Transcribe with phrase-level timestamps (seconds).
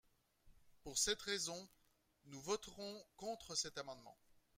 [0.81, 1.69] Pour cette raison,
[2.25, 4.17] nous voterons contre cet amendement.